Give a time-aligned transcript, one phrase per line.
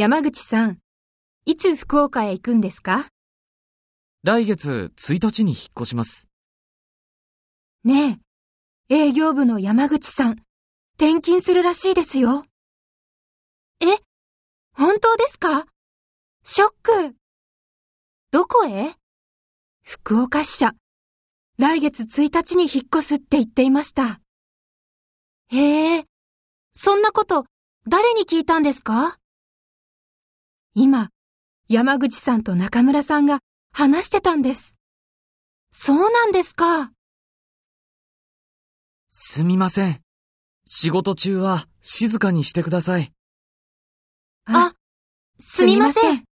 [0.00, 0.78] 山口さん、
[1.44, 3.08] いつ福岡へ行くんですか？
[4.22, 6.26] 来月1日に引っ越します。
[7.84, 8.18] ね
[8.88, 10.42] え、営業部の山口さん、
[10.94, 12.46] 転勤するらしいですよ。
[13.80, 13.88] え、
[14.72, 15.66] 本当ですか？
[16.44, 17.14] ショック。
[18.30, 18.94] どこへ？
[19.82, 20.72] 福岡支社。
[21.58, 24.22] 来月1日に引っ越すって言っていました。
[25.48, 26.06] へえ、
[26.72, 27.44] そんなこと、
[27.86, 29.18] 誰に聞いたんですか？
[30.74, 31.10] 今、
[31.68, 33.40] 山口さんと中村さんが
[33.72, 34.76] 話してたんです。
[35.72, 36.92] そうなんですか。
[39.08, 40.00] すみません。
[40.66, 43.12] 仕事中は静かにしてください。
[44.44, 44.72] あ、
[45.40, 46.29] すみません。